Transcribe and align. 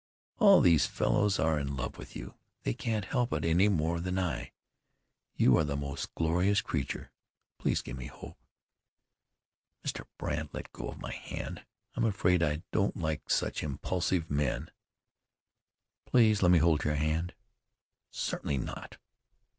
"All 0.39 0.61
these 0.61 0.87
fellows 0.87 1.37
are 1.37 1.59
in 1.59 1.77
love 1.77 1.99
with 1.99 2.15
you. 2.15 2.33
They 2.63 2.73
can't 2.73 3.05
help 3.05 3.31
it 3.33 3.45
any 3.45 3.69
more 3.69 3.99
than 3.99 4.17
I. 4.17 4.51
You 5.35 5.55
are 5.59 5.63
the 5.63 5.77
most 5.77 6.15
glorious 6.15 6.59
creature. 6.59 7.11
Please 7.59 7.83
give 7.83 7.99
me 7.99 8.07
hope." 8.07 8.39
"Mr. 9.85 10.05
Brandt, 10.17 10.55
let 10.55 10.71
go 10.73 10.95
my 10.99 11.11
hand. 11.13 11.67
I'm 11.93 12.05
afraid 12.05 12.41
I 12.41 12.63
don't 12.71 12.97
like 12.97 13.29
such 13.29 13.61
impulsive 13.61 14.27
men." 14.31 14.71
"Please 16.07 16.41
let 16.41 16.49
me 16.49 16.57
hold 16.57 16.83
your 16.83 16.95
hand." 16.95 17.35
"Certainly 18.09 18.57
not." 18.57 18.97